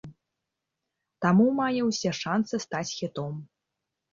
Таму 1.27 1.45
мае 1.61 1.81
ўсе 1.91 2.09
шанцы 2.23 2.55
стаць 2.67 2.89
хітом! 2.97 3.33